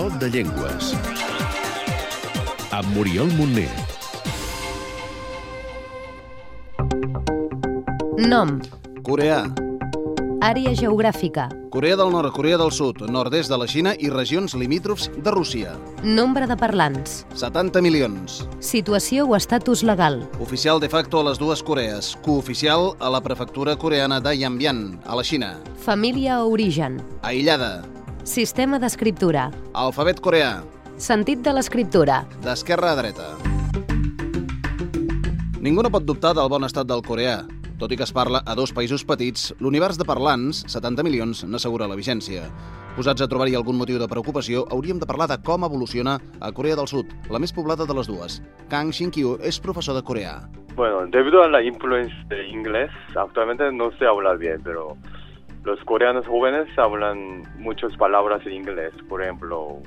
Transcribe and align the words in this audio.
Do 0.00 0.08
de 0.18 0.30
Llengües. 0.30 0.94
Amb 2.72 2.88
Muriel 2.96 3.28
Montner. 3.36 3.68
Nom, 8.16 8.54
Coreà. 9.04 9.42
àrea 10.40 10.72
geogràfica, 10.72 11.50
Corea 11.68 11.96
del 11.96 12.10
Nord, 12.10 12.32
Corea 12.32 12.56
del 12.56 12.72
Sud, 12.72 13.02
nord-est 13.10 13.50
de 13.52 13.58
la 13.58 13.66
Xina 13.68 13.92
i 13.98 14.08
regions 14.08 14.54
limítrofs 14.54 15.10
de 15.22 15.30
Rússia. 15.30 15.74
nombre 16.02 16.46
de 16.46 16.56
parlants, 16.56 17.26
70 17.34 17.82
milions. 17.82 18.48
situació 18.58 19.26
o 19.26 19.36
estatus 19.36 19.82
legal, 19.82 20.26
Oficial 20.40 20.80
de 20.80 20.88
facto 20.88 21.20
a 21.20 21.24
les 21.28 21.38
dues 21.38 21.62
Corees. 21.62 22.16
Cooficial 22.24 22.94
a 23.00 23.10
la 23.10 23.20
prefectura 23.20 23.76
coreana 23.76 24.18
de 24.18 24.38
Yanbian, 24.38 24.98
a 25.04 25.14
la 25.14 25.22
Xina. 25.22 25.58
família 25.76 26.42
o 26.42 26.50
origen, 26.50 27.02
Aïllada. 27.20 27.82
Sistema 28.30 28.78
d'escriptura, 28.78 29.48
Alfabet 29.74 30.20
coreà. 30.22 30.62
sentit 30.96 31.40
de 31.42 31.52
l'escriptura, 31.52 32.24
D'esquerra 32.44 32.92
a 32.92 32.96
dreta. 32.96 33.30
Ningú 35.60 35.82
no 35.82 35.90
pot 35.90 36.04
dubtar 36.06 36.34
del 36.38 36.48
bon 36.48 36.64
estat 36.64 36.86
del 36.86 37.02
coreà. 37.02 37.40
Tot 37.80 37.90
i 37.92 37.96
que 37.96 38.04
es 38.04 38.12
parla 38.12 38.42
a 38.46 38.54
dos 38.54 38.72
països 38.76 39.02
petits, 39.04 39.54
l'univers 39.58 39.98
de 39.98 40.04
parlants, 40.04 40.62
70 40.68 41.02
milions, 41.02 41.42
n'assegura 41.44 41.88
la 41.88 41.96
vigència. 41.96 42.44
Posats 42.96 43.22
a 43.24 43.28
trobar-hi 43.28 43.56
algun 43.56 43.76
motiu 43.76 43.98
de 43.98 44.06
preocupació, 44.08 44.66
hauríem 44.70 45.00
de 45.00 45.06
parlar 45.08 45.26
de 45.28 45.38
com 45.42 45.64
evoluciona 45.64 46.18
a 46.40 46.52
Corea 46.52 46.76
del 46.76 46.86
Sud, 46.86 47.06
la 47.30 47.38
més 47.40 47.52
poblada 47.52 47.86
de 47.86 47.94
les 47.94 48.06
dues. 48.06 48.40
Kang 48.68 48.92
Shin-kyu 48.92 49.38
és 49.42 49.58
professor 49.58 49.96
de 49.96 50.02
coreà. 50.04 50.36
Bueno, 50.76 51.06
debido 51.10 51.42
a 51.42 51.48
la 51.48 51.62
influencia 51.62 52.14
del 52.28 52.46
inglés, 52.48 52.90
actualmente 53.16 53.72
no 53.72 53.90
se 53.98 54.06
habla 54.06 54.34
bien, 54.34 54.60
pero 54.62 54.96
los 55.64 55.78
coreanos 55.84 56.26
jóvenes 56.26 56.66
hablan 56.78 57.42
muchas 57.58 57.96
palabras 57.96 58.44
en 58.46 58.54
inglés, 58.54 58.92
por 59.08 59.22
ejemplo, 59.22 59.78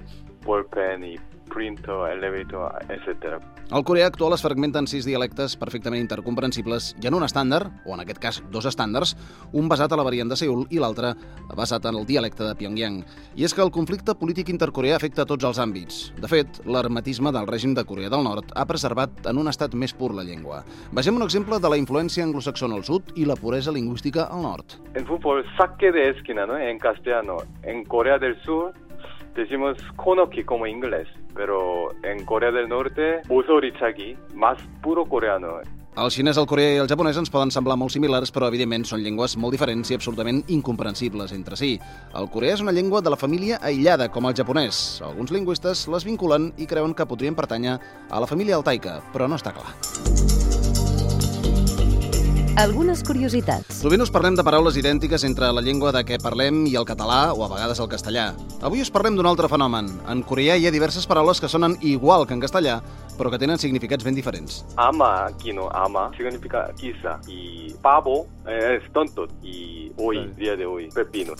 ballpen 0.45 1.03
y 1.03 1.15
printer, 1.53 1.95
elevator, 2.11 2.73
etc. 2.89 3.37
El 3.73 3.85
coreà 3.87 4.09
actual 4.09 4.35
es 4.35 4.43
fragmenta 4.43 4.81
en 4.81 4.87
sis 4.89 5.05
dialectes 5.07 5.55
perfectament 5.57 6.01
intercomprensibles 6.03 6.91
i 7.01 7.07
en 7.07 7.15
un 7.17 7.23
estàndard, 7.25 7.71
o 7.85 7.95
en 7.95 8.03
aquest 8.03 8.19
cas 8.21 8.41
dos 8.51 8.67
estàndards, 8.69 9.15
un 9.53 9.69
basat 9.71 9.93
a 9.93 9.99
la 9.99 10.05
variant 10.05 10.29
de 10.29 10.37
Seul 10.39 10.65
i 10.73 10.81
l'altre 10.81 11.13
basat 11.55 11.85
en 11.89 11.99
el 12.01 12.07
dialecte 12.09 12.43
de 12.43 12.57
Pyongyang. 12.59 12.99
I 13.39 13.47
és 13.47 13.55
que 13.55 13.63
el 13.63 13.71
conflicte 13.73 14.17
polític 14.19 14.51
intercoreà 14.51 14.97
afecta 14.97 15.23
a 15.23 15.29
tots 15.29 15.47
els 15.47 15.61
àmbits. 15.61 16.01
De 16.19 16.29
fet, 16.29 16.59
l'hermetisme 16.65 17.31
del 17.31 17.47
règim 17.47 17.73
de 17.77 17.85
Corea 17.87 18.11
del 18.11 18.25
Nord 18.25 18.51
ha 18.55 18.67
preservat 18.69 19.29
en 19.29 19.39
un 19.39 19.49
estat 19.51 19.73
més 19.73 19.95
pur 19.95 20.11
la 20.13 20.25
llengua. 20.27 20.63
Vegem 20.91 21.17
un 21.17 21.25
exemple 21.25 21.59
de 21.59 21.71
la 21.71 21.79
influència 21.79 22.25
anglosaxona 22.27 22.75
al 22.75 22.85
sud 22.87 23.13
i 23.15 23.25
la 23.29 23.37
puresa 23.39 23.71
lingüística 23.71 24.27
al 24.29 24.43
nord. 24.43 24.77
En 24.93 25.05
fútbol, 25.07 25.43
saque 25.57 25.91
de 25.91 26.09
esquina, 26.09 26.45
¿no? 26.45 26.57
En 26.57 26.79
castellano. 26.79 27.37
En 27.63 27.83
Corea 27.85 28.17
del 28.19 28.35
Sur 28.43 28.73
decimos 29.35 29.77
konoki 29.95 30.43
como 30.43 30.67
inglés, 30.67 31.07
pero 31.35 31.91
en 32.03 32.25
Corea 32.25 32.51
del 32.51 32.69
Norte, 32.69 33.21
chagi, 33.79 34.15
más 34.33 34.57
puro 34.81 35.05
coreano. 35.05 35.59
El 35.93 36.09
xinès, 36.09 36.39
el 36.41 36.47
coreà 36.49 36.71
i 36.73 36.79
el 36.81 36.87
japonès 36.89 37.19
ens 37.21 37.29
poden 37.29 37.51
semblar 37.53 37.75
molt 37.77 37.93
similars, 37.93 38.31
però 38.33 38.47
evidentment 38.49 38.81
són 38.89 39.03
llengües 39.05 39.35
molt 39.37 39.53
diferents 39.53 39.91
i 39.91 39.97
absolutament 39.99 40.41
incomprensibles 40.49 41.35
entre 41.37 41.59
si. 41.59 41.75
El 42.17 42.31
coreà 42.33 42.57
és 42.57 42.65
una 42.65 42.73
llengua 42.73 43.03
de 43.05 43.13
la 43.13 43.19
família 43.19 43.61
aïllada, 43.61 44.09
com 44.09 44.25
el 44.25 44.33
japonès. 44.33 45.03
Alguns 45.05 45.29
lingüistes 45.35 45.85
les 45.93 46.07
vinculen 46.09 46.49
i 46.57 46.65
creuen 46.65 46.97
que 46.97 47.05
podrien 47.05 47.37
pertànyer 47.37 47.77
a 48.09 48.23
la 48.23 48.29
família 48.29 48.57
altaica, 48.57 49.03
però 49.13 49.29
no 49.29 49.37
està 49.37 49.53
clar. 49.53 50.42
Algunes 52.55 53.01
curiositats, 53.01 53.79
Sovint 53.81 54.03
us 54.03 54.11
parlem 54.13 54.35
de 54.37 54.43
paraules 54.45 54.75
idèntiques 54.77 55.23
entre 55.25 55.49
la 55.55 55.61
llengua 55.65 55.91
de 55.95 56.03
què 56.05 56.19
parlem 56.21 56.63
i 56.69 56.75
el 56.77 56.85
català 56.85 57.33
o 57.33 57.41
a 57.45 57.49
vegades 57.49 57.79
el 57.81 57.89
castellà. 57.89 58.27
Avui 58.61 58.83
us 58.83 58.91
parlem 58.93 59.17
d'un 59.17 59.25
altre 59.25 59.49
fenomen. 59.49 59.89
En 60.11 60.21
coreà 60.27 60.55
hi 60.59 60.67
ha 60.67 60.73
diverses 60.73 61.07
paraules 61.09 61.41
que 61.41 61.49
sonen 61.49 61.77
igual 61.81 62.27
que 62.27 62.37
en 62.37 62.43
castellà, 62.43 62.81
però 63.17 63.31
que 63.31 63.39
tenen 63.41 63.59
significats 63.61 64.05
ben 64.05 64.15
diferents. 64.15 64.63
Ama, 64.77 65.27
aquí 65.27 65.53
no, 65.53 65.69
ama, 65.73 66.09
significa 66.17 66.69
quizá. 66.79 67.19
Y 67.27 67.73
pavo 67.81 68.27
eh, 68.47 68.79
es 68.81 68.91
tonto. 68.93 69.27
Y 69.41 69.91
hoy, 69.97 70.31
día 70.37 70.55
de 70.55 70.65
hoy, 70.65 70.89
pepino. 70.89 71.33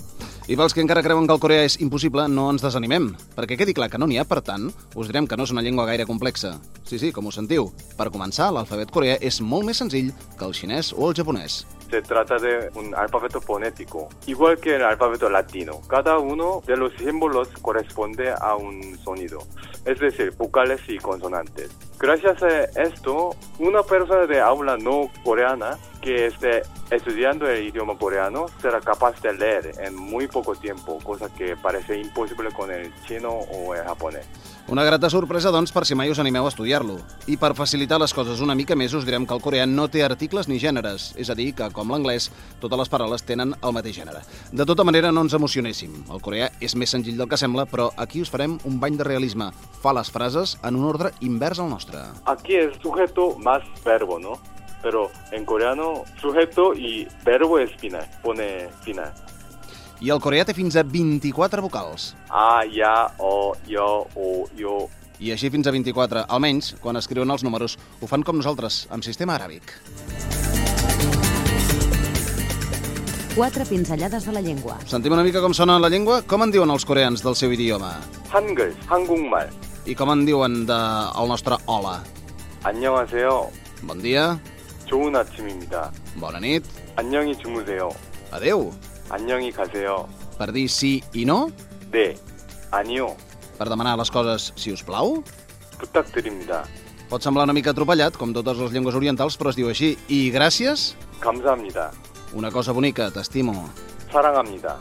I 0.43 0.57
pels 0.59 0.73
que 0.75 0.81
encara 0.83 0.99
creuen 0.99 1.23
que 1.23 1.31
el 1.31 1.39
coreà 1.39 1.63
és 1.63 1.77
impossible, 1.79 2.25
no 2.27 2.49
ens 2.51 2.63
desanimem, 2.65 3.05
perquè 3.31 3.55
quedi 3.55 3.71
clar 3.71 3.87
que 3.87 3.99
no 4.01 4.09
n'hi 4.11 4.17
ha, 4.19 4.25
per 4.27 4.41
tant, 4.43 4.65
us 4.99 5.07
direm 5.07 5.23
que 5.23 5.37
no 5.39 5.45
és 5.47 5.53
una 5.55 5.63
llengua 5.63 5.85
gaire 5.87 6.03
complexa. 6.03 6.57
Sí, 6.83 6.99
sí, 6.99 7.13
com 7.15 7.29
ho 7.29 7.31
sentiu. 7.31 7.69
Per 7.95 8.09
començar, 8.11 8.49
l'alfabet 8.51 8.91
coreà 8.91 9.15
és 9.23 9.39
molt 9.39 9.63
més 9.63 9.79
senzill 9.79 10.11
que 10.35 10.43
el 10.43 10.51
xinès 10.57 10.91
o 10.97 11.07
el 11.07 11.15
japonès. 11.15 11.61
Se 11.93 12.01
trata 12.01 12.37
de 12.37 12.71
un 12.73 12.95
alfabeto 12.95 13.39
fonético, 13.39 14.09
igual 14.25 14.57
que 14.57 14.77
el 14.77 14.81
alfabeto 14.81 15.29
latino. 15.29 15.79
Cada 15.87 16.17
uno 16.17 16.63
de 16.65 16.75
los 16.75 16.91
símbolos 16.93 17.49
corresponde 17.61 18.31
a 18.31 18.55
un 18.55 18.97
sonido, 18.97 19.37
es 19.85 19.99
decir, 19.99 20.31
vocales 20.35 20.81
y 20.87 20.97
consonantes. 20.97 21.69
Gracias 21.99 22.43
a 22.43 22.59
esto, 22.81 23.35
una 23.59 23.83
persona 23.83 24.25
de 24.25 24.41
habla 24.41 24.77
no 24.77 25.09
coreana 25.23 25.77
que 26.01 26.25
esté 26.27 26.63
estudiando 26.91 27.47
el 27.47 27.67
idioma 27.67 27.97
coreano 27.97 28.47
será 28.61 28.81
capaz 28.81 29.21
de 29.21 29.33
leer 29.33 29.71
en 29.79 29.95
muy 29.95 30.27
poco 30.27 30.53
tiempo, 30.53 30.99
cosa 31.01 31.33
que 31.33 31.55
parece 31.55 31.97
imposible 31.97 32.51
con 32.51 32.71
el 32.71 32.93
chino 33.07 33.29
o 33.31 33.73
el 33.73 33.83
japonés. 33.83 34.25
Una 34.65 34.85
grata 34.85 35.09
sorpresa, 35.09 35.51
doncs, 35.51 35.73
per 35.75 35.83
si 35.83 35.91
mai 35.91 36.07
us 36.07 36.21
animeu 36.23 36.45
a 36.47 36.51
estudiar-lo. 36.51 36.95
I 37.27 37.35
per 37.35 37.51
facilitar 37.51 37.97
les 37.99 38.13
coses 38.15 38.39
una 38.39 38.55
mica 38.55 38.77
més, 38.79 38.93
us 38.95 39.03
direm 39.03 39.25
que 39.27 39.35
el 39.35 39.41
coreà 39.43 39.65
no 39.67 39.89
té 39.91 40.05
articles 40.05 40.47
ni 40.47 40.55
gèneres, 40.55 41.09
és 41.19 41.27
a 41.27 41.35
dir, 41.35 41.49
que, 41.51 41.67
com 41.75 41.91
l'anglès, 41.91 42.29
totes 42.63 42.79
les 42.79 42.91
paraules 42.91 43.27
tenen 43.27 43.51
el 43.59 43.75
mateix 43.75 43.99
gènere. 43.99 44.23
De 44.55 44.63
tota 44.63 44.85
manera, 44.87 45.11
no 45.11 45.25
ens 45.27 45.35
emocionéssim. 45.35 46.05
El 46.07 46.23
coreà 46.23 46.47
és 46.63 46.77
més 46.79 46.95
senzill 46.95 47.19
del 47.19 47.27
que 47.27 47.39
sembla, 47.39 47.67
però 47.67 47.89
aquí 47.99 48.23
us 48.23 48.31
farem 48.31 48.55
un 48.63 48.79
bany 48.79 48.95
de 48.95 49.03
realisme. 49.03 49.49
Fa 49.83 49.91
les 49.99 50.11
frases 50.11 50.55
en 50.63 50.79
un 50.79 50.87
ordre 50.87 51.11
invers 51.19 51.59
al 51.59 51.67
nostre 51.67 51.82
nostra. 51.83 52.13
Aquí 52.25 52.55
és 52.55 52.77
sujeto 52.81 53.37
más 53.37 53.63
verbo, 53.83 54.19
no? 54.19 54.39
Però 54.83 55.09
en 55.31 55.45
coreano 55.45 56.03
sujeto 56.21 56.73
i 56.75 57.07
verbo 57.23 57.59
és 57.59 57.71
final, 57.79 58.05
pone 58.21 58.69
final. 58.83 59.11
I 60.03 60.11
el 60.11 60.19
coreà 60.19 60.43
té 60.43 60.53
fins 60.53 60.75
a 60.75 60.83
24 60.83 61.61
vocals. 61.63 62.13
Ah, 62.29 62.59
a, 62.59 62.65
ja, 62.67 63.13
o, 63.19 63.55
jo, 63.67 64.07
o, 64.15 64.45
jo. 64.59 64.89
I 65.19 65.31
així 65.31 65.49
fins 65.49 65.67
a 65.67 65.71
24, 65.71 66.25
almenys 66.27 66.73
quan 66.83 66.99
escriuen 66.99 67.31
els 67.31 67.43
números. 67.43 67.77
Ho 68.01 68.07
fan 68.07 68.23
com 68.23 68.35
nosaltres, 68.35 68.87
amb 68.91 69.03
sistema 69.03 69.37
aràbic. 69.37 69.77
Quatre 73.33 73.65
pinzellades 73.65 74.27
de 74.27 74.33
la 74.33 74.41
llengua. 74.43 74.75
Sentim 74.85 75.15
una 75.15 75.23
mica 75.23 75.41
com 75.41 75.55
sona 75.55 75.79
la 75.79 75.89
llengua? 75.89 76.21
Com 76.27 76.43
en 76.43 76.51
diuen 76.51 76.69
els 76.69 76.83
coreans 76.85 77.23
del 77.23 77.39
seu 77.39 77.55
idioma? 77.55 77.95
Hangul, 78.33 78.75
hangungmal. 78.91 79.47
I 79.86 79.94
com 79.94 80.10
en 80.12 80.24
diuen 80.26 80.66
del 80.66 81.10
el 81.22 81.28
nostre 81.28 81.56
hola? 81.66 82.02
안녕하세요. 82.64 83.50
Bon 83.82 84.02
dia, 84.02 84.38
좋은 84.86 85.14
아침입니다. 85.14 85.92
bona 86.20 86.38
nit, 86.38 86.64
안녕히 86.96 87.36
주무세요. 87.38 87.88
adeu. 88.32 88.72
안녕히 89.10 89.50
가세요. 89.52 90.08
Per 90.38 90.52
dir 90.52 90.68
sí 90.68 91.02
i 91.14 91.24
no? 91.24 91.50
네, 91.92 92.14
아니요. 92.70 93.16
Per 93.58 93.68
demanar 93.68 93.96
les 93.98 94.10
coses, 94.10 94.52
si 94.56 94.72
us 94.72 94.82
plau? 94.84 95.22
부탁드립니다. 95.78 96.64
Pot 97.08 97.22
semblar 97.22 97.44
una 97.48 97.54
mica 97.54 97.70
atropellat, 97.70 98.16
com 98.18 98.34
totes 98.34 98.58
les 98.58 98.72
llengües 98.72 98.94
orientals, 98.94 99.38
però 99.38 99.48
es 99.50 99.56
diu 99.56 99.68
així. 99.70 99.96
I 100.08 100.30
gràcies? 100.30 100.94
감사합니다. 101.20 101.90
Una 102.34 102.50
cosa 102.50 102.72
bonica, 102.72 103.10
t'estimo. 103.10 103.70
사랑합니다. 104.12 104.76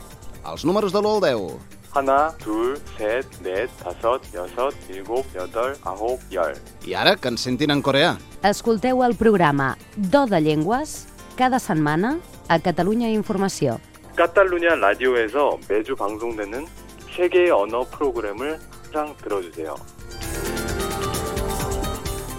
Els 0.52 0.66
números 0.66 0.91
de 0.91 1.00
l'1 1.00 1.16
al 1.16 1.22
10. 1.22 1.58
하나, 1.91 2.31
둘, 2.38 2.78
셋, 2.97 3.25
넷, 3.41 3.69
다섯, 3.78 4.22
여섯, 4.34 4.74
일곱, 4.90 5.25
여덟, 5.35 5.75
아홉, 5.84 6.19
열. 6.31 6.53
I 6.85 6.94
ara, 6.94 7.16
que 7.16 7.28
ens 7.28 7.41
sentin 7.41 7.72
en 7.72 7.81
coreà. 7.81 8.18
escolteu 8.44 9.03
el 9.03 9.16
programa 9.16 9.78
Do 9.96 10.25
de 10.28 10.40
Llengües 10.41 11.08
cada 11.35 11.59
setmana 11.59 12.19
a 12.47 12.59
Catalunya 12.59 13.09
Informació. 13.09 13.80
카탈루냐 14.16 14.76
라디오에서 14.76 15.59
매주 15.70 15.96
방송되는 15.96 16.66
세계의 17.16 17.52
언어 17.52 17.84
프로그램을 17.84 18.59
항상 18.94 19.16
들어주세요. 19.17 19.76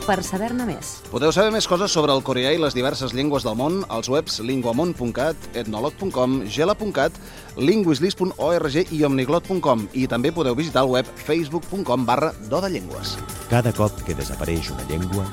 Per 0.04 0.18
saber-ne 0.20 0.66
més, 0.68 0.98
Podeu 1.08 1.32
saber 1.32 1.54
més 1.56 1.68
coses 1.70 1.94
sobre 1.96 2.12
el 2.12 2.20
coreà 2.28 2.50
i 2.52 2.58
les 2.60 2.76
diverses 2.76 3.14
llengües 3.16 3.46
del 3.48 3.56
món 3.56 3.78
als 3.94 4.10
webs 4.12 4.42
linguamont.cat, 4.44 5.46
etnolog.com, 5.56 6.42
gela.cat, 6.52 7.16
linguislis.org 7.56 8.76
i 8.84 9.00
omniglot.com 9.08 9.86
i 9.96 10.04
també 10.12 10.34
podeu 10.36 10.58
visitar 10.60 10.84
el 10.84 10.92
web 10.92 11.08
facebook.com 11.24 12.04
barra 12.10 12.34
do 12.52 12.60
de 12.66 12.74
llengües. 12.76 13.16
Cada 13.48 13.72
cop 13.78 14.04
que 14.04 14.18
desapareix 14.20 14.74
una 14.76 14.84
llengua, 14.92 15.24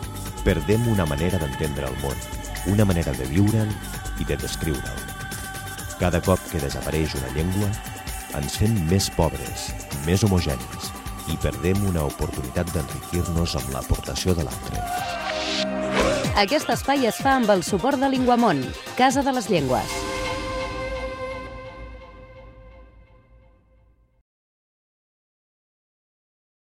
perdem 0.46 0.86
una 0.92 1.08
manera 1.08 1.42
d'entendre 1.42 1.90
el 1.90 1.98
món, 2.04 2.22
una 2.70 2.86
manera 2.86 3.16
de 3.18 3.26
viure'l 3.32 3.74
i 4.22 4.28
de 4.28 4.38
descriure'l. 4.38 5.02
Cada 5.98 6.22
cop 6.22 6.38
que 6.52 6.62
desapareix 6.62 7.18
una 7.18 7.34
llengua, 7.34 7.74
ens 8.38 8.62
fem 8.62 8.78
més 8.86 9.10
pobres, 9.18 9.72
més 10.06 10.22
homogenis 10.22 10.94
i 11.30 11.38
perdem 11.40 11.80
una 11.88 12.04
oportunitat 12.08 12.70
d'enriquir-nos 12.74 13.56
amb 13.60 13.74
l'aportació 13.74 14.34
de 14.34 14.46
l'altre. 14.46 14.84
aquest 16.40 16.70
espai 16.72 17.06
es 17.06 17.18
fa 17.22 17.36
amb 17.38 17.50
el 17.50 17.62
suport 17.62 18.00
de 18.00 18.08
Linguamont, 18.08 18.64
Casa 18.96 19.22
de 19.22 19.32
les 19.32 19.50
Llengües. 19.50 20.09